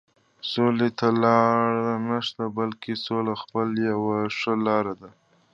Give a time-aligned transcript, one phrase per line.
[0.51, 5.09] سولې ته لاره نشته، بلکې سوله خپله یوه ښه لاره ده.